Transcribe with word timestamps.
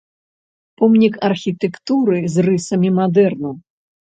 Помнік 0.81 1.13
архітэктуры 1.29 2.17
з 2.37 2.47
рысамі 2.49 2.89
мадэрну. 2.99 3.51